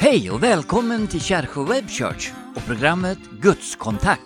[0.00, 4.22] Hej och välkommen till Kärsjö Web Church och programmet Gudskontakt.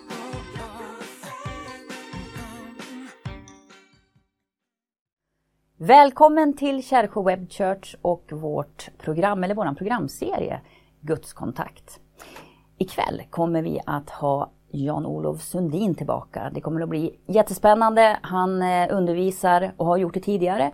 [5.77, 10.61] Välkommen till Kärsjö Web Church och vårt program, eller vår programserie
[11.01, 11.99] Gudskontakt.
[12.77, 16.51] Ikväll kommer vi att ha Jan-Olof Sundin tillbaka.
[16.53, 18.19] Det kommer att bli jättespännande.
[18.21, 20.71] Han eh, undervisar och har gjort det tidigare.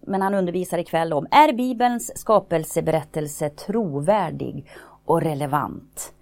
[0.00, 4.66] Men han undervisar ikväll om Är Bibelns skapelseberättelse trovärdig
[5.04, 6.12] och relevant?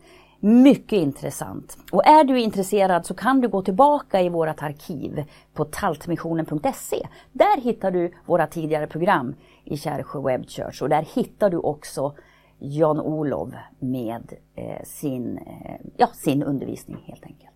[0.41, 1.79] Mycket intressant.
[1.93, 7.07] Och är du intresserad så kan du gå tillbaka i vårt arkiv på taltmissionen.se.
[7.33, 9.35] Där hittar du våra tidigare program
[9.65, 12.15] i Kärsjö Web Church och där hittar du också
[12.59, 17.56] Jan-Olov med eh, sin, eh, ja, sin undervisning helt enkelt.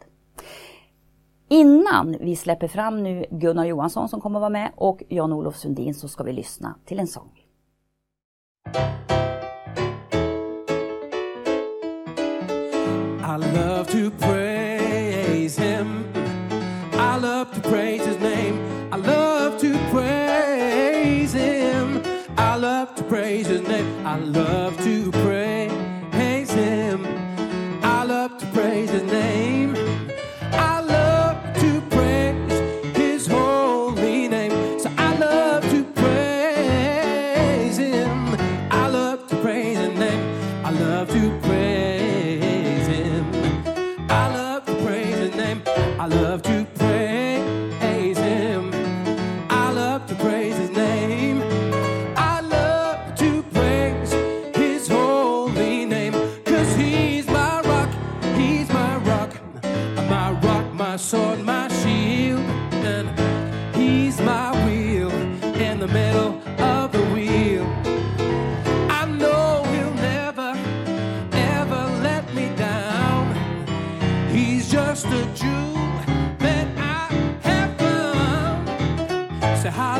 [1.52, 5.94] Innan vi släpper fram nu Gunnar Johansson som kommer att vara med och Jan-Olof Sundin
[5.94, 7.30] så ska vi lyssna till en sång.
[13.22, 16.04] I love to praise him.
[16.92, 18.58] I love to praise his name.
[18.92, 22.02] I love to praise him.
[22.38, 23.86] I love to praise his name.
[24.06, 25.10] I love to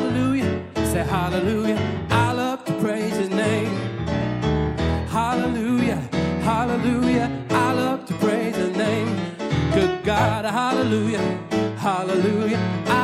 [0.00, 2.06] hallelujah, say hallelujah.
[2.10, 3.74] I love to praise his name.
[5.08, 6.00] Hallelujah,
[6.42, 7.28] hallelujah.
[7.50, 9.08] I love to praise his name.
[9.74, 11.24] Good God, hallelujah,
[11.76, 12.58] hallelujah.
[12.86, 12.99] I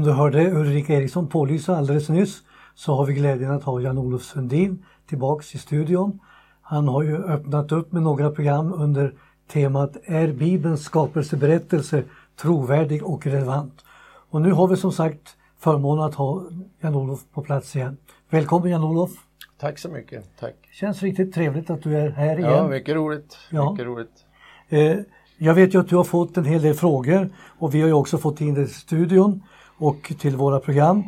[0.00, 2.42] Som du hörde Ulrika Eriksson pålysa alldeles nyss
[2.74, 6.20] så har vi glädjen att ha Jan-Olof Sundin tillbaks i studion.
[6.62, 9.14] Han har ju öppnat upp med några program under
[9.52, 12.04] temat Är Bibelns skapelseberättelse
[12.40, 13.84] trovärdig och relevant?
[14.30, 16.42] Och nu har vi som sagt förmånen att ha
[16.80, 17.96] Jan-Olof på plats igen.
[18.30, 19.10] Välkommen Jan-Olof!
[19.58, 20.24] Tack så mycket.
[20.40, 20.54] Tack.
[20.72, 22.50] Känns riktigt trevligt att du är här igen.
[22.50, 23.38] Ja, mycket roligt.
[23.50, 23.72] Ja.
[23.72, 24.24] Mycket roligt.
[24.68, 24.96] Eh,
[25.38, 27.94] jag vet ju att du har fått en hel del frågor och vi har ju
[27.94, 29.42] också fått in det till studion
[29.80, 31.02] och till våra program.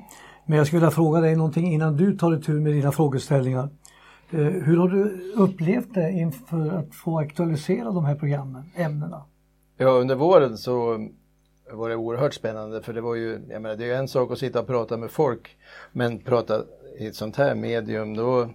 [0.47, 3.69] Men jag skulle vilja fråga dig någonting innan du tar itu med dina frågeställningar.
[4.31, 9.25] Eh, hur har du upplevt det inför att få aktualisera de här programmen, ämnena?
[9.77, 11.09] Ja, under våren så
[11.73, 14.33] var det oerhört spännande för det var ju, jag menar det är ju en sak
[14.33, 15.57] att sitta och prata med folk
[15.93, 16.63] men prata
[16.99, 18.49] i ett sånt här medium då,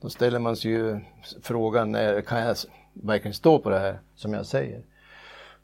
[0.00, 1.00] då ställer man sig ju
[1.42, 2.56] frågan, när kan jag
[2.92, 4.82] verkligen stå på det här som jag säger?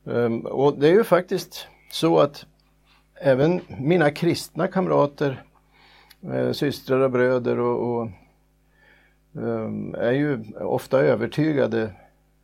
[0.07, 2.47] Ehm, och det är ju faktiskt så att
[3.21, 5.43] även mina kristna kamrater,
[6.33, 8.09] eh, systrar och bröder och, och
[9.43, 11.91] ehm, är ju ofta övertygade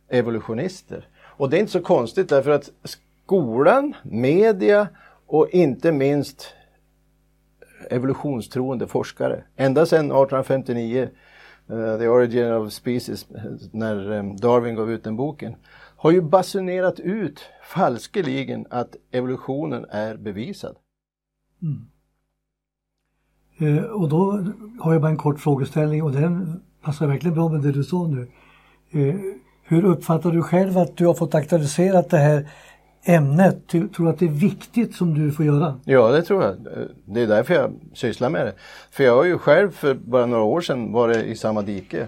[0.09, 1.07] evolutionister.
[1.23, 4.87] Och det är inte så konstigt därför att skolan, media
[5.25, 6.53] och inte minst
[7.89, 9.43] evolutionstroende forskare.
[9.55, 11.09] Ända sedan 1859,
[11.71, 13.27] uh, eh, The Origin of Species,
[13.71, 15.55] när um, Darwin gav ut den boken,
[15.97, 20.75] har ju basunerat ut falskeligen att evolutionen är bevisad.
[23.59, 24.43] Eh, och då
[24.79, 28.07] har jag bara en kort frågeställning och den passar verkligen bra med det du sa
[28.07, 28.27] nu.
[28.91, 29.15] Eh,
[29.63, 32.47] hur uppfattar du själv att du har fått aktualiserat det här
[33.03, 33.67] ämnet?
[33.67, 35.79] Tror du att det är viktigt som du får göra?
[35.85, 36.55] Ja, det tror jag.
[37.05, 38.53] Det är därför jag sysslar med det.
[38.91, 42.07] För jag har ju själv för bara några år sedan varit i samma dike.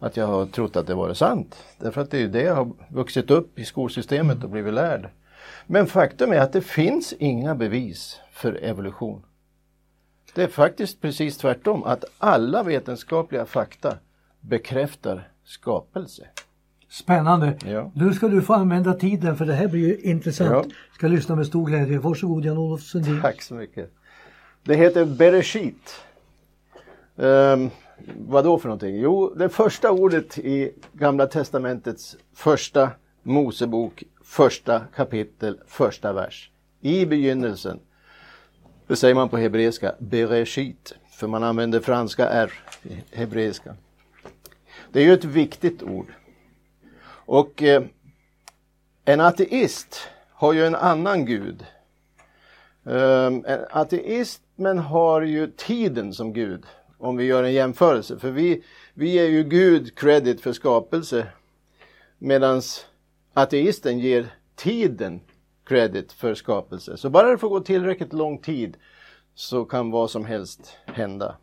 [0.00, 1.56] Att jag har trott att det var sant.
[1.78, 5.08] Därför att det är det jag har vuxit upp i skolsystemet och blivit lärd.
[5.66, 9.22] Men faktum är att det finns inga bevis för evolution.
[10.34, 13.96] Det är faktiskt precis tvärtom, att alla vetenskapliga fakta
[14.40, 16.26] bekräftar skapelse.
[16.88, 17.58] Spännande!
[17.66, 17.90] Ja.
[17.94, 20.50] Nu ska du få använda tiden för det här blir ju intressant.
[20.50, 20.74] Ja.
[20.94, 21.98] Ska lyssna med stor glädje.
[21.98, 23.20] Varsågod Jan-Olof Sundin.
[23.20, 23.92] Tack så mycket.
[24.64, 26.00] Det heter Bereshit.
[27.16, 27.70] Um,
[28.16, 29.00] vad då för någonting?
[29.00, 32.90] Jo, det första ordet i Gamla Testamentets första
[33.22, 36.50] Mosebok, första kapitel, första vers.
[36.80, 37.80] I begynnelsen.
[38.86, 40.94] Det säger man på hebreiska, Bereshit.
[41.10, 42.52] För man använder franska R
[42.82, 43.76] i hebreiska.
[44.92, 46.06] Det är ju ett viktigt ord.
[47.06, 47.82] Och eh,
[49.04, 50.00] en ateist
[50.32, 51.66] har ju en annan gud.
[52.86, 56.66] Eh, um, ateismen har ju tiden som gud,
[57.00, 58.18] om vi gör en jämförelse.
[58.18, 58.62] För vi,
[58.94, 61.26] vi ger ju Gud credit för skapelse,
[62.18, 62.62] medan
[63.34, 65.20] ateisten ger tiden
[65.64, 66.96] credit för skapelse.
[66.96, 68.76] Så bara det får gå tillräckligt lång tid
[69.34, 71.36] så kan vad som helst hända.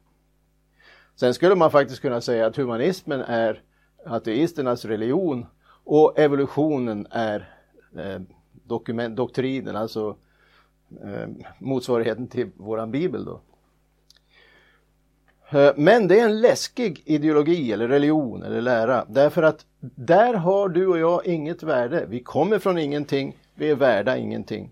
[1.16, 3.62] Sen skulle man faktiskt kunna säga att humanismen är
[4.06, 5.46] ateisternas religion
[5.84, 7.50] och evolutionen är
[7.96, 8.22] eh,
[8.66, 10.18] dokument, doktrinen, alltså
[11.04, 13.42] eh, motsvarigheten till våran bibel då.
[15.50, 20.70] Eh, men det är en läskig ideologi eller religion eller lära därför att där har
[20.70, 22.06] du och jag inget värde.
[22.10, 24.72] Vi kommer från ingenting, vi är värda ingenting.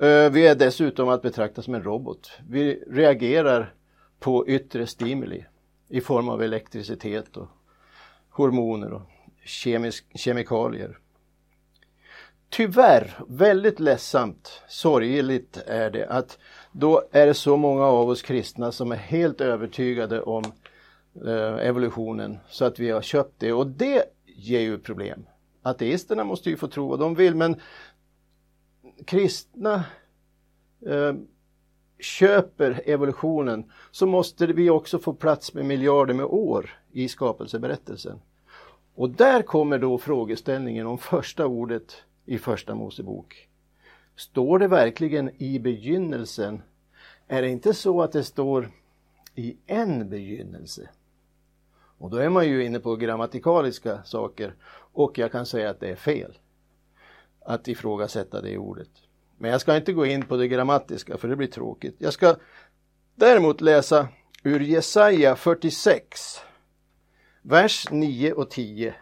[0.00, 2.30] Eh, vi är dessutom att betrakta som en robot.
[2.48, 3.74] Vi reagerar
[4.18, 5.44] på yttre stimuli
[5.88, 7.48] i form av elektricitet och
[8.30, 9.02] hormoner och
[9.44, 10.98] kemisk, kemikalier.
[12.48, 16.38] Tyvärr, väldigt ledsamt, sorgligt är det att
[16.72, 20.44] då är det så många av oss kristna som är helt övertygade om
[21.26, 25.26] eh, evolutionen så att vi har köpt det och det ger ju problem.
[25.62, 27.60] Ateisterna måste ju få tro vad de vill men
[29.06, 29.84] kristna
[30.86, 31.14] eh,
[31.98, 38.20] köper evolutionen så måste vi också få plats med miljarder med år i skapelseberättelsen.
[38.94, 41.96] Och där kommer då frågeställningen om första ordet
[42.26, 43.49] i första Mosebok.
[44.20, 46.62] Står det verkligen i begynnelsen?
[47.28, 48.70] Är det inte så att det står
[49.34, 50.88] i en begynnelse?
[51.98, 54.54] Och då är man ju inne på grammatikaliska saker
[54.92, 56.38] och jag kan säga att det är fel
[57.40, 58.90] att ifrågasätta det ordet.
[59.38, 61.96] Men jag ska inte gå in på det grammatiska för det blir tråkigt.
[61.98, 62.36] Jag ska
[63.14, 64.08] däremot läsa
[64.42, 66.40] ur Jesaja 46,
[67.42, 68.94] vers 9 och 10.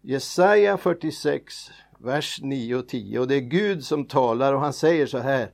[0.00, 1.70] Jesaja 46,
[2.02, 5.50] vers 9 och 10 och det är Gud som talar och han säger så här.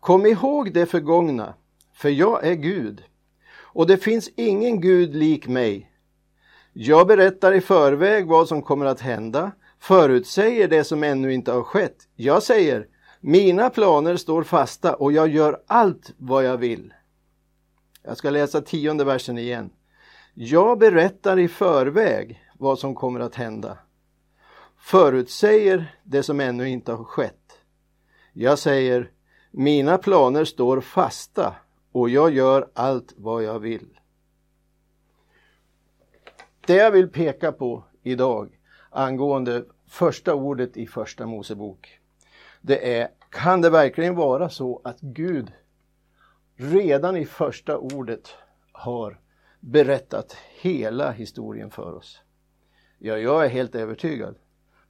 [0.00, 1.54] Kom ihåg det förgångna,
[1.94, 3.02] för jag är Gud
[3.56, 5.90] och det finns ingen Gud lik mig.
[6.72, 11.62] Jag berättar i förväg vad som kommer att hända, förutsäger det som ännu inte har
[11.62, 11.96] skett.
[12.16, 12.86] Jag säger,
[13.20, 16.92] mina planer står fasta och jag gör allt vad jag vill.
[18.02, 19.70] Jag ska läsa tionde versen igen.
[20.34, 23.78] Jag berättar i förväg vad som kommer att hända.
[24.84, 27.60] Förutsäger det som ännu inte har skett.
[28.32, 29.10] Jag säger,
[29.50, 31.54] mina planer står fasta
[31.92, 33.98] och jag gör allt vad jag vill.
[36.66, 38.58] Det jag vill peka på idag
[38.90, 42.00] angående första ordet i första Mosebok
[42.60, 45.52] det är, kan det verkligen vara så att Gud
[46.56, 48.34] redan i första ordet
[48.72, 49.20] har
[49.60, 52.20] berättat hela historien för oss?
[52.98, 54.36] Ja, jag är helt övertygad.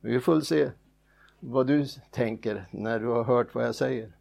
[0.05, 0.71] Vi får se
[1.41, 4.13] vad du tänker när du har hört vad jag säger.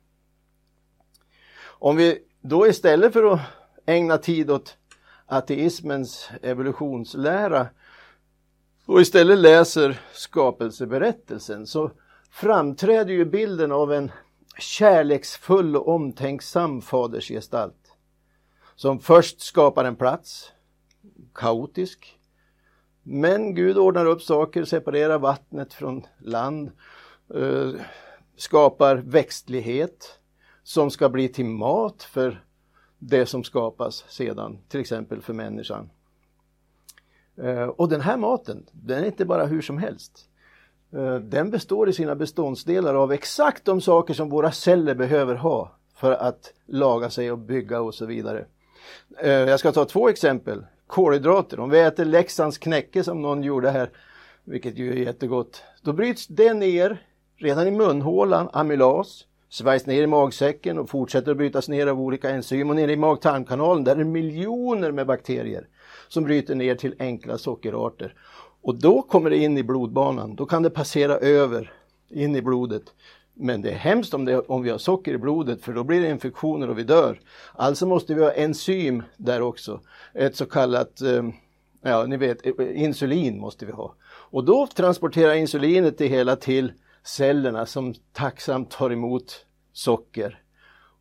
[1.64, 3.40] Om vi då istället för att
[3.86, 4.78] ägna tid åt
[5.26, 7.68] ateismens evolutionslära
[8.86, 11.92] och istället läser skapelseberättelsen så
[12.32, 14.12] framträder ju bilden av en
[14.58, 17.94] kärleksfull och omtänksam fadersgestalt
[18.76, 20.52] som först skapar en plats,
[21.34, 22.18] kaotisk,
[23.04, 26.72] men Gud ordnar upp saker, separerar vattnet från land,
[27.36, 27.70] eh,
[28.38, 30.20] skapar växtlighet
[30.64, 32.44] som ska bli till mat för
[33.00, 35.90] det som skapas sedan, till exempel för människan.
[37.38, 40.30] Eh, och den här maten, den är inte bara hur som helst.
[40.94, 45.72] Eh, den består i sina beståndsdelar av exakt de saker som våra celler behöver ha
[45.96, 48.46] för att laga sig och bygga och så vidare.
[49.22, 50.66] Jag ska ta två exempel.
[50.94, 53.90] Kolhydrater, om vi äter Leksands knäcke som någon gjorde här,
[54.44, 57.06] vilket ju är jättegott, då bryts det ner
[57.38, 62.30] redan i munhålan, amylas, svajs ner i magsäcken och fortsätter att brytas ner av olika
[62.30, 62.72] enzymer.
[62.72, 65.68] och ner i mag-tarmkanalen där är det miljoner med bakterier
[66.08, 68.16] som bryter ner till enkla sockerarter.
[68.62, 71.74] Och då kommer det in i blodbanan, då kan det passera över
[72.10, 72.84] in i blodet.
[73.34, 76.02] Men det är hemskt om, det, om vi har socker i blodet för då blir
[76.02, 77.20] det infektioner och vi dör.
[77.54, 79.82] Alltså måste vi ha enzym där också.
[80.14, 81.24] Ett så kallat, eh,
[81.82, 83.96] ja ni vet, eh, insulin måste vi ha.
[84.06, 86.72] Och då transporterar insulinet det hela till
[87.04, 90.40] cellerna som tacksamt tar emot socker.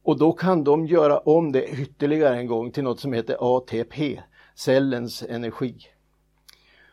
[0.03, 4.21] Och då kan de göra om det ytterligare en gång till något som heter ATP,
[4.55, 5.75] cellens energi.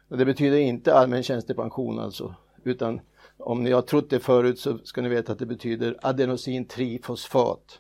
[0.10, 3.01] Och det betyder inte allmän tjänstepension alltså, utan
[3.39, 7.79] om ni har trott det förut så ska ni veta att det betyder adenosin trifosfat.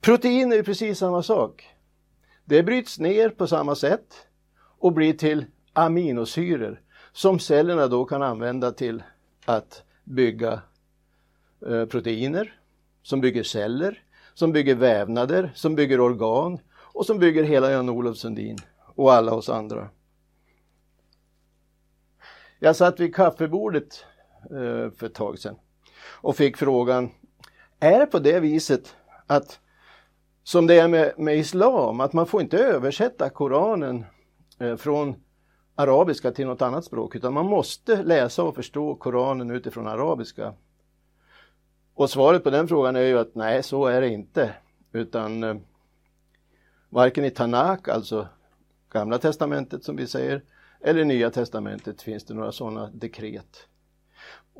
[0.00, 1.68] Protein är ju precis samma sak.
[2.44, 4.26] Det bryts ner på samma sätt
[4.78, 6.80] och blir till aminosyror
[7.12, 9.02] som cellerna då kan använda till
[9.44, 10.62] att bygga
[11.66, 12.60] eh, proteiner,
[13.02, 14.02] som bygger celler,
[14.34, 18.58] som bygger vävnader, som bygger organ och som bygger hela Jan-Olof Sundin
[18.94, 19.88] och alla oss andra.
[22.58, 24.04] Jag satt vid kaffebordet
[24.44, 25.56] Eh, för ett tag sedan
[26.20, 27.10] och fick frågan,
[27.80, 29.60] är det på det viset att
[30.42, 34.04] som det är med, med islam, att man får inte översätta Koranen
[34.58, 35.14] eh, från
[35.74, 40.54] arabiska till något annat språk utan man måste läsa och förstå Koranen utifrån arabiska.
[41.94, 44.54] Och svaret på den frågan är ju att nej, så är det inte.
[44.92, 45.56] Utan eh,
[46.88, 48.28] varken i Tanak, alltså
[48.92, 50.42] Gamla testamentet som vi säger,
[50.80, 53.66] eller Nya testamentet finns det några sådana dekret.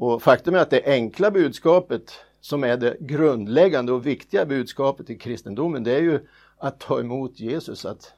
[0.00, 5.18] Och faktum är att det enkla budskapet som är det grundläggande och viktiga budskapet i
[5.18, 6.26] kristendomen det är ju
[6.58, 8.12] att ta emot Jesus, att,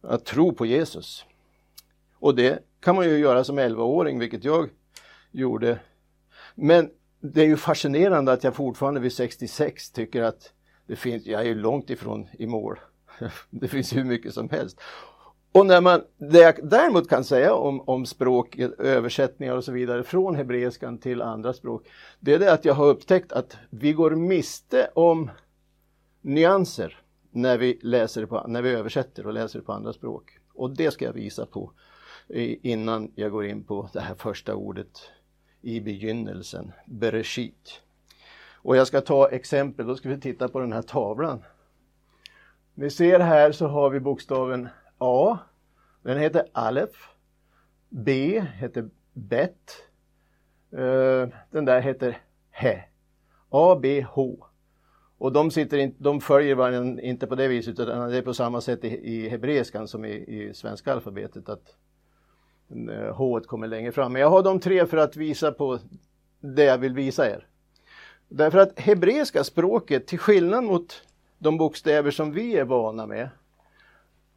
[0.00, 1.24] att tro på Jesus.
[2.14, 4.68] Och det kan man ju göra som 11-åring, vilket jag
[5.30, 5.78] gjorde.
[6.54, 10.52] Men det är ju fascinerande att jag fortfarande vid 66 tycker att
[10.86, 12.78] det finns, jag är ju långt ifrån i mål.
[13.50, 14.80] Det finns hur mycket som helst.
[15.56, 20.02] Och när man, det jag däremot kan säga om, om språk, översättningar och så vidare
[20.02, 21.88] från hebreiskan till andra språk,
[22.20, 25.30] det är det att jag har upptäckt att vi går miste om
[26.20, 26.98] nyanser
[27.30, 30.38] när vi, läser på, när vi översätter och läser på andra språk.
[30.54, 31.72] Och det ska jag visa på
[32.62, 35.00] innan jag går in på det här första ordet
[35.62, 37.80] i begynnelsen, Bereshit.
[38.54, 41.42] Och jag ska ta exempel, då ska vi titta på den här tavlan.
[42.74, 45.38] Vi ser här så har vi bokstaven A.
[46.02, 47.08] Den heter Alef.
[47.88, 49.82] B heter Bet.
[50.72, 52.18] Eh, den där heter
[52.50, 52.84] He.
[53.50, 54.46] A, B, H.
[55.18, 58.34] Och de, sitter in, de följer varandra inte på det viset utan det är på
[58.34, 61.48] samma sätt i, i hebreiskan som i, i svenska alfabetet.
[61.48, 61.76] att
[62.90, 64.12] eh, H kommer längre fram.
[64.12, 65.78] Men jag har de tre för att visa på
[66.40, 67.46] det jag vill visa er.
[68.28, 71.02] Därför att hebreiska språket, till skillnad mot
[71.38, 73.28] de bokstäver som vi är vana med.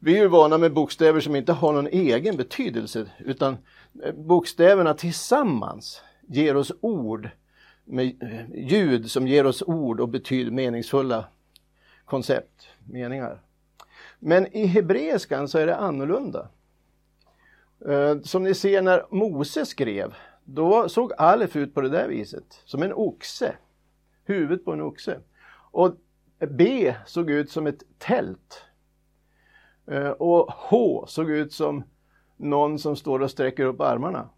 [0.02, 3.56] Vi är vana med bokstäver som inte har någon egen betydelse utan
[4.02, 7.28] eh, bokstäverna tillsammans ger oss ord
[7.84, 11.24] med eh, ljud som ger oss ord och betyder meningsfulla
[12.04, 13.42] koncept, meningar.
[14.18, 16.48] Men i hebreiskan så är det annorlunda.
[17.88, 20.14] Eh, som ni ser när Mose skrev,
[20.44, 23.54] då såg Alef ut på det där viset, som en oxe.
[24.24, 25.18] Huvudet på en oxe.
[25.52, 25.94] Och
[26.38, 28.64] B såg ut som ett tält.
[29.90, 31.84] Eh, och H såg ut som
[32.36, 34.28] någon som står och sträcker upp armarna.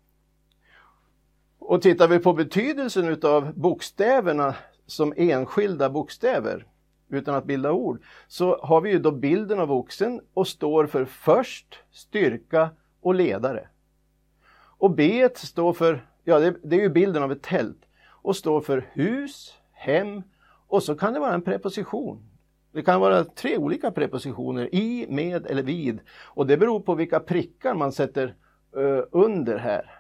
[1.59, 4.55] Och tittar vi på betydelsen utav bokstäverna
[4.87, 6.67] som enskilda bokstäver
[7.09, 11.05] utan att bilda ord så har vi ju då bilden av oxen och står för
[11.05, 13.69] först, styrka, och ledare.
[14.55, 18.61] Och B står för, ja det, det är ju bilden av ett tält, och står
[18.61, 20.23] för hus, hem
[20.69, 22.32] och så kan det vara en preposition.
[22.73, 26.01] Det kan vara tre olika prepositioner, i, med eller vid.
[26.25, 28.35] Och det beror på vilka prickar man sätter
[28.77, 29.91] uh, under här.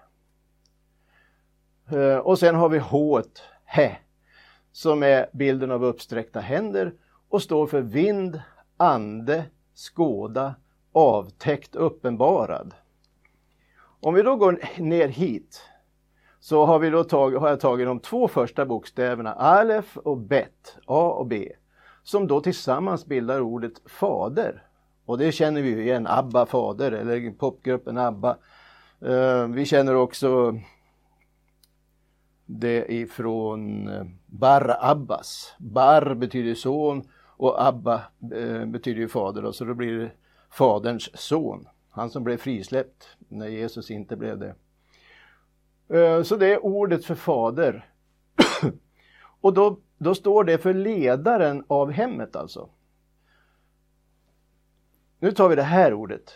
[1.93, 3.23] Uh, och sen har vi H,
[3.64, 3.97] hä,
[4.73, 6.93] som är bilden av uppsträckta händer
[7.29, 8.43] och står för vind,
[8.76, 10.55] ande, skåda,
[10.93, 12.75] avtäckt, uppenbarad.
[14.00, 15.62] Om vi då går ner hit
[16.41, 20.76] så har, vi då tag, har jag tagit de två första bokstäverna Alef och Bet,
[20.87, 21.52] A och B,
[22.02, 24.62] som då tillsammans bildar ordet fader.
[25.04, 28.37] Och det känner vi ju igen, ABBA fader eller popgruppen ABBA.
[29.00, 30.59] Eh, vi känner också
[32.47, 35.54] det ifrån eh, Bar Abbas.
[35.59, 37.02] Bar betyder son
[37.37, 38.02] och Abba
[38.35, 40.11] eh, betyder ju fader och så då blir det
[40.50, 41.68] faderns son.
[41.90, 44.54] Han som blev frisläppt när Jesus inte blev det.
[46.25, 47.92] Så det är ordet för fader
[49.43, 52.69] och då, då står det för ledaren av hemmet alltså.
[55.19, 56.33] Nu tar vi det här ordet.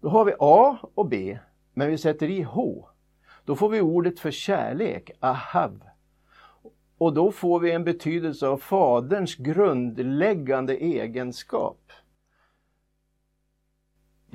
[0.00, 1.38] Då har vi A och B,
[1.74, 2.88] men vi sätter i H.
[3.44, 5.80] Då får vi ordet för kärlek, ahav.
[6.98, 11.92] Och då får vi en betydelse av Faderns grundläggande egenskap.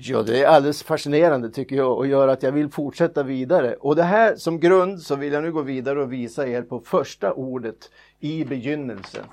[0.01, 3.75] Ja, det är alldeles fascinerande tycker jag och gör att jag vill fortsätta vidare.
[3.75, 6.79] Och det här som grund så vill jag nu gå vidare och visa er på
[6.79, 9.23] första ordet i begynnelsen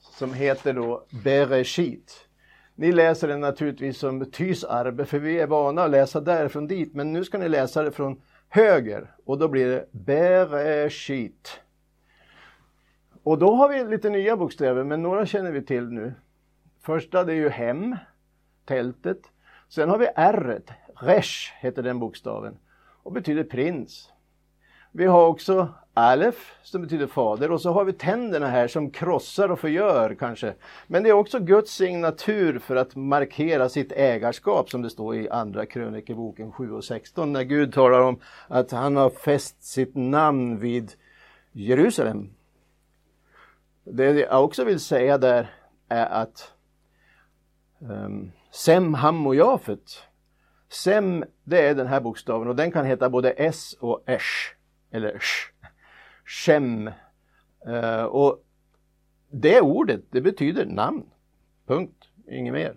[0.00, 2.28] som heter då Bereshit.
[2.74, 7.12] Ni läser den naturligtvis som Tysarbe för vi är vana att läsa därifrån dit men
[7.12, 11.60] nu ska ni läsa det från höger och då blir det Bereshit.
[13.22, 16.14] Och då har vi lite nya bokstäver men några känner vi till nu.
[16.82, 17.96] Första det är ju hem,
[18.64, 19.18] tältet.
[19.68, 20.62] Sen har vi R,
[21.00, 22.58] Resh heter den bokstaven
[23.02, 24.12] och betyder prins.
[24.92, 29.48] Vi har också Alef som betyder fader och så har vi tänderna här som krossar
[29.48, 30.54] och förgör kanske.
[30.86, 35.28] Men det är också Guds signatur för att markera sitt ägarskap som det står i
[35.28, 40.58] andra krönikeboken 7 och 16 när Gud talar om att han har fäst sitt namn
[40.58, 40.92] vid
[41.52, 42.30] Jerusalem.
[43.84, 45.50] Det jag också vill säga där
[45.88, 46.52] är att
[47.78, 50.02] um, Sem, Ham och Jafet.
[50.68, 54.54] Sem, det är den här bokstaven och den kan heta både S och Esh.
[54.90, 55.52] Eller Sh.
[56.24, 56.90] Shem.
[57.68, 58.44] Uh, och
[59.30, 61.04] det ordet, det betyder namn.
[61.66, 62.08] Punkt.
[62.30, 62.76] Inget mer.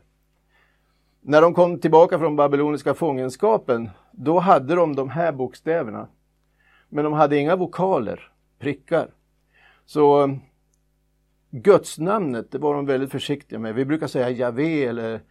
[1.21, 6.07] När de kom tillbaka från babyloniska fångenskapen, då hade de de här bokstäverna.
[6.89, 9.09] Men de hade inga vokaler, prickar.
[9.85, 10.35] Så eh,
[11.49, 13.75] Gudsnamnet, det var de väldigt försiktiga med.
[13.75, 15.21] Vi brukar säga Javé eller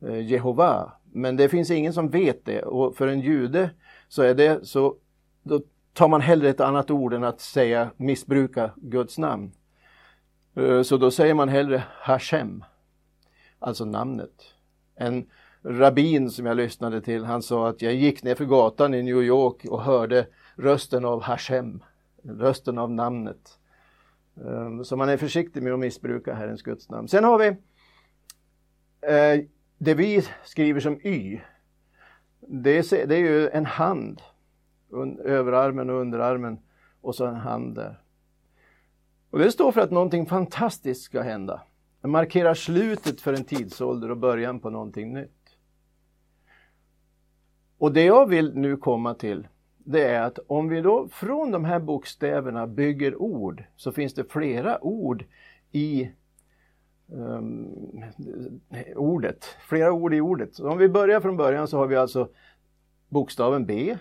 [0.00, 0.92] Eh, Jehova.
[1.12, 3.70] Men det finns ingen som vet det och för en jude
[4.08, 4.96] så är det så,
[5.42, 5.60] då
[5.92, 9.52] tar man hellre ett annat ord än att säga missbruka Guds namn.
[10.54, 12.64] Eh, så då säger man hellre Hashem,
[13.58, 14.54] alltså namnet.
[14.96, 15.26] En
[15.62, 19.22] rabbin som jag lyssnade till, han sa att jag gick ner för gatan i New
[19.22, 21.82] York och hörde rösten av Hashem,
[22.22, 23.58] rösten av namnet.
[24.36, 27.08] Eh, så man är försiktig med att missbruka Herrens Guds namn.
[27.08, 27.56] Sen har vi
[29.78, 31.40] det vi skriver som Y.
[32.40, 34.22] Det är, det är ju en hand
[35.24, 36.58] överarmen och underarmen
[37.00, 38.00] och så en hand där.
[39.30, 41.62] Och det står för att någonting fantastiskt ska hända.
[42.00, 45.56] Det markerar slutet för en tidsålder och början på någonting nytt.
[47.78, 51.64] Och det jag vill nu komma till det är att om vi då från de
[51.64, 55.24] här bokstäverna bygger ord så finns det flera ord
[55.72, 56.10] i
[57.08, 58.02] um,
[58.96, 59.44] ordet.
[59.68, 60.54] Flera ord i ordet.
[60.54, 62.28] Så om vi börjar från början så har vi alltså
[63.08, 63.96] bokstaven B,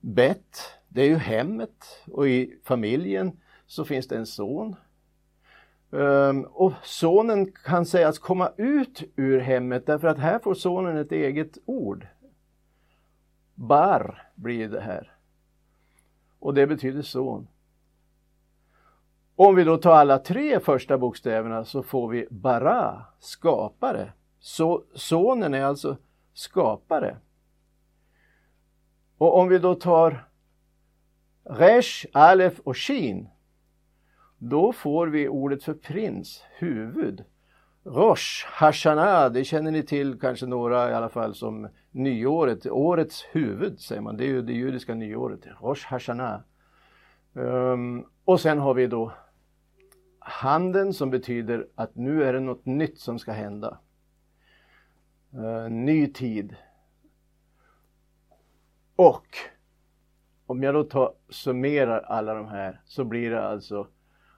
[0.00, 4.76] bett, det är ju hemmet och i familjen så finns det en son.
[5.90, 11.12] Um, och sonen kan sägas komma ut ur hemmet därför att här får sonen ett
[11.12, 12.06] eget ord.
[13.54, 15.12] Bar blir det här.
[16.38, 17.48] Och det betyder son.
[19.44, 24.12] Om vi då tar alla tre första bokstäverna så får vi bara, skapare.
[24.38, 25.96] Så, sonen är alltså
[26.32, 27.16] skapare.
[29.18, 30.28] Och om vi då tar
[31.44, 33.28] Resh, Alef och Shin,
[34.38, 37.24] då får vi ordet för prins, huvud.
[37.84, 43.80] Rosh Hashanah, det känner ni till kanske några i alla fall som nyåret, årets huvud
[43.80, 46.40] säger man, det är ju det judiska nyåret, Rosh Hashanah.
[47.32, 49.12] Um, och sen har vi då
[50.24, 53.78] handen som betyder att nu är det något nytt som ska hända.
[55.34, 56.56] Uh, ny tid,
[58.96, 59.26] och
[60.46, 63.88] om jag då tar, summerar alla de här så blir det alltså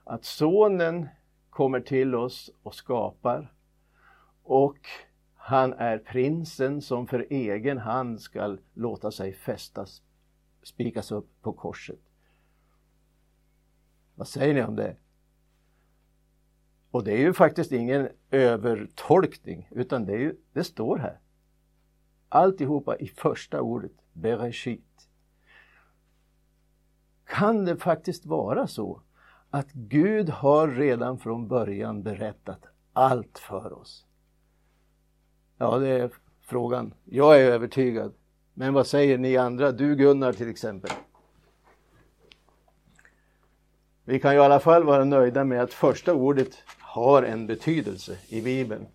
[0.03, 1.07] att sonen
[1.49, 3.53] kommer till oss och skapar
[4.43, 4.79] och
[5.35, 10.01] han är prinsen som för egen hand ska låta sig fästas,
[10.63, 11.99] spikas upp på korset.
[14.15, 14.95] Vad säger ni om det?
[16.95, 21.19] Och det är ju faktiskt ingen övertolkning utan det, är ju, det står här.
[22.29, 23.91] Alltihopa i första ordet.
[24.13, 25.07] Bereshit.
[27.25, 29.01] Kan det faktiskt vara så
[29.49, 34.05] att Gud har redan från början berättat allt för oss?
[35.57, 36.93] Ja, det är frågan.
[37.03, 38.13] Jag är övertygad.
[38.53, 39.71] Men vad säger ni andra?
[39.71, 40.91] Du Gunnar till exempel.
[44.03, 46.63] Vi kan ju i alla fall vara nöjda med att första ordet
[46.95, 48.85] har en betydelse i Bibeln.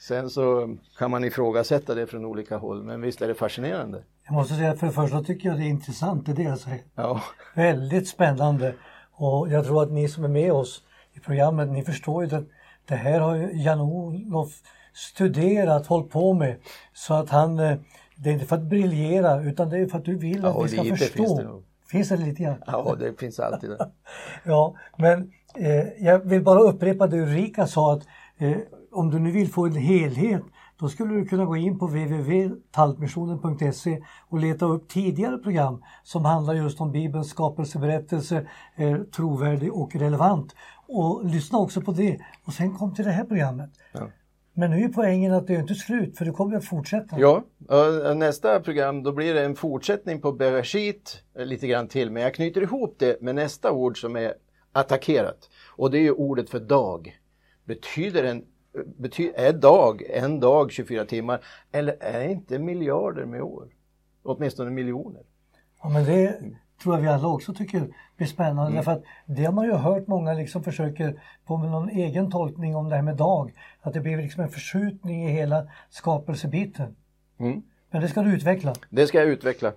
[0.00, 4.02] Sen så kan man ifrågasätta det från olika håll, men visst är det fascinerande?
[4.24, 6.42] Jag måste säga att för det första tycker jag det är intressant, det är det
[6.42, 6.80] jag säger.
[6.94, 7.22] Ja,
[7.54, 8.74] Väldigt spännande.
[9.12, 12.44] Och jag tror att ni som är med oss i programmet, ni förstår ju att
[12.88, 14.52] det här har ju Jan-Olof
[14.94, 16.56] studerat, hållit på med.
[16.94, 17.76] Så att han, eh,
[18.16, 20.64] det är inte för att briljera utan det är för att du vill Ja, att
[20.64, 21.16] vi ska lite förstå.
[21.16, 21.62] finns det nog.
[21.90, 22.62] Finns det lite grann?
[22.66, 23.90] ja det finns alltid det.
[24.44, 25.32] Ja, men
[25.98, 28.06] jag vill bara upprepa det Ulrika sa att
[28.38, 28.56] eh,
[28.92, 30.42] om du nu vill få en helhet
[30.78, 36.54] då skulle du kunna gå in på www.taltmissionen.se och leta upp tidigare program som handlar
[36.54, 40.54] just om Bibelns skapelseberättelse, eh, trovärdig och relevant.
[40.88, 43.70] Och lyssna också på det och sen kom till det här programmet.
[43.92, 44.10] Ja.
[44.58, 47.20] Men nu är poängen att det är inte slut för det kommer att fortsätta.
[47.20, 47.42] Ja,
[48.14, 52.34] nästa program då blir det en fortsättning på Bereshit eh, lite grann till, men jag
[52.34, 54.34] knyter ihop det med nästa ord som är
[54.76, 57.18] attackerat och det är ju ordet för dag.
[57.64, 58.44] Betyder en
[58.96, 61.40] bety, är dag en dag 24 timmar
[61.72, 63.68] eller är inte miljarder med år?
[64.22, 65.22] Åtminstone miljoner.
[65.82, 66.40] Ja, men det
[66.82, 68.76] tror jag vi alla också tycker blir spännande.
[68.76, 72.76] Därför att det har man ju hört många liksom försöker på med någon egen tolkning
[72.76, 73.52] om det här med dag.
[73.80, 76.96] Att det blir liksom en förskjutning i hela skapelsebiten.
[77.38, 77.62] Mm.
[77.90, 78.74] Men det ska du utveckla.
[78.90, 79.72] Det ska jag utveckla.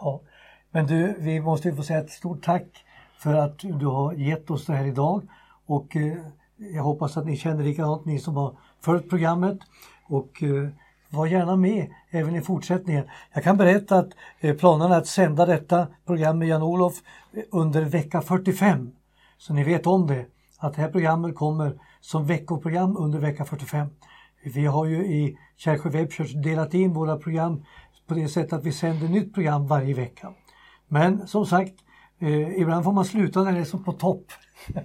[0.00, 0.20] Ja.
[0.70, 2.84] Men du, vi måste ju få säga ett stort tack
[3.18, 5.22] för att du har gett oss det här idag.
[5.66, 6.16] Och eh,
[6.56, 9.58] jag hoppas att ni känner likadant, ni som har följt programmet.
[10.06, 10.68] Och eh,
[11.14, 13.04] var gärna med även i fortsättningen.
[13.32, 16.94] Jag kan berätta att eh, planerna är att sända detta program med Jan-Olof
[17.32, 18.90] eh, under vecka 45.
[19.38, 20.26] Så ni vet om det,
[20.58, 23.88] att det här programmet kommer som veckoprogram under vecka 45.
[24.44, 27.64] Vi har ju i Kärsjö Webchurch delat in våra program
[28.06, 30.32] på det sättet att vi sänder nytt program varje vecka.
[30.88, 31.74] Men som sagt,
[32.20, 34.24] eh, ibland får man sluta när det är som på topp.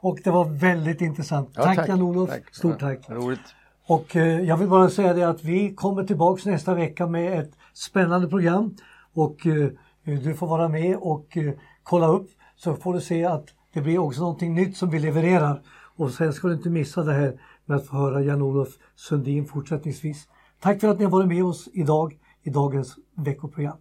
[0.00, 1.50] Och det var väldigt intressant.
[1.54, 1.88] Ja, tack tack.
[1.88, 2.54] Jan-Olof, Tack.
[2.54, 3.10] stort Ja, tack.
[3.10, 3.40] Roligt.
[3.86, 7.50] Och eh, jag vill bara säga det att vi kommer tillbaks nästa vecka med ett
[7.72, 8.76] spännande program.
[9.14, 9.68] Och eh,
[10.04, 11.52] du får vara med och eh,
[11.82, 15.62] kolla upp så får du se att det blir också någonting nytt som vi levererar.
[15.96, 20.28] Och sen ska du inte missa det här med att få höra Jan-Olof Sundin fortsättningsvis.
[20.60, 23.76] Tack för att ni har varit med oss idag i dagens veckoprogram.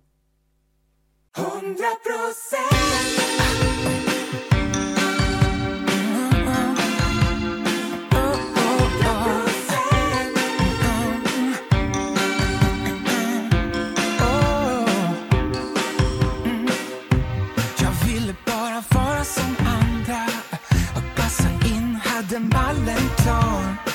[1.38, 3.22] 100 procent.
[18.46, 20.26] Bara vara som andra.
[20.96, 23.90] Och passa in, hade mallen klar